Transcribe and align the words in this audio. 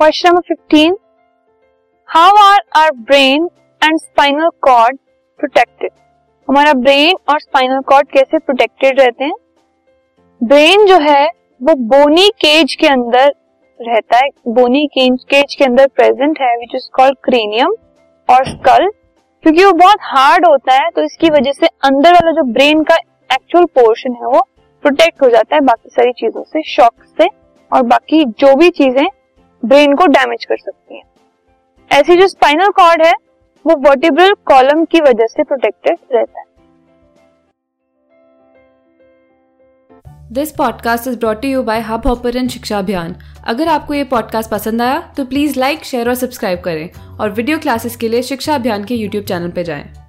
Question 0.00 0.28
number 0.28 0.40
fifteen 0.48 0.94
how 2.08 2.36
are 2.42 2.60
our 2.76 2.90
brain 2.98 3.42
and 3.82 3.98
spinal 3.98 4.48
cord 4.62 4.98
protected 5.40 5.90
हमारा 6.48 6.72
brain 6.74 7.16
और 7.28 7.40
spinal 7.40 7.80
cord 7.88 8.08
कैसे 8.08 8.38
protected 8.38 9.00
रहते 9.00 9.24
हैं? 9.24 9.34
ब्रेन 10.40 10.86
जो 10.86 10.98
है, 10.98 11.26
वो 11.60 11.74
बोनी 11.90 12.28
केज 12.40 12.74
के 12.74 12.86
अंदर 12.86 13.32
रहता 13.80 14.16
है। 14.16 14.28
बोनी 14.48 14.86
केज 14.86 15.24
केज 15.30 15.54
के 15.54 15.64
अंदर 15.64 15.86
प्रेजेंट 15.86 16.40
है 16.40 16.56
विच 16.56 16.74
इज़ 16.74 16.88
कॉल्ड 16.94 17.18
क्रेनियम 17.24 17.74
और 18.28 18.48
स्कल 18.48 18.88
क्योंकि 18.88 19.64
वो 19.64 19.72
बहुत 19.74 20.08
हार्ड 20.14 20.46
होता 20.46 20.82
है 20.82 20.90
तो 20.90 21.02
इसकी 21.02 21.30
वजह 21.30 21.52
से 21.52 21.66
अंदर 21.84 22.14
वाला 22.14 22.32
जो 22.32 22.50
ब्रेन 22.52 22.82
का 22.82 22.96
एक्चुअल 23.30 23.64
पोर्शन 23.74 24.12
है, 24.12 24.26
वो 24.26 24.46
प्रोटेक्ट 24.84 25.22
हो 25.22 25.28
जाता 25.28 25.56
है 25.56 25.60
बाकी 25.62 25.90
सारी 25.90 26.12
चीज़ों 26.18 26.44
से 26.44 26.68
शॉक 26.72 26.94
से 27.18 27.28
और 27.70 27.82
बाकी 27.86 28.24
जो 28.38 28.56
भी 28.56 28.70
चीज़ें 28.82 29.06
ब्रेन 29.64 29.94
को 29.94 30.06
डैमेज 30.06 30.44
कर 30.44 30.56
सकती 30.56 30.96
हैं। 30.96 31.02
ऐसी 31.90 32.16
जो 32.16 32.26
स्पाइनल 32.28 32.68
कॉर्ड 32.68 33.02
है, 33.02 33.12
वो 33.66 33.76
वर्टिब्रल 33.76 34.32
कॉलम 34.32 34.84
की 34.84 35.00
वजह 35.00 35.26
से 35.26 35.42
प्रोटेक्टेड 35.42 35.98
रहता 36.12 36.40
है। 36.40 36.44
This 40.32 40.52
podcast 40.52 41.08
is 41.08 41.18
brought 41.18 41.44
you 41.44 41.62
by 41.62 41.80
hub 41.80 42.06
hopper 42.06 42.48
शिक्षा 42.48 42.78
अभियान 42.78 43.16
अगर 43.44 43.68
आपको 43.68 43.94
ये 43.94 44.04
पॉडकास्ट 44.04 44.50
पसंद 44.50 44.82
आया 44.82 45.12
तो 45.16 45.24
प्लीज़ 45.24 45.58
लाइक 45.58 45.84
शेयर 45.84 46.08
और 46.08 46.14
सब्सक्राइब 46.14 46.60
करें। 46.60 47.16
और 47.20 47.30
वीडियो 47.30 47.58
क्लासेस 47.58 47.96
के 47.96 48.08
लिए 48.08 48.22
शिक्षा 48.22 48.54
अभियान 48.54 48.84
के 48.84 48.94
यूट्यूब 48.94 49.24
चैनल 49.24 49.50
पर 49.50 49.62
जाएँ। 49.62 49.99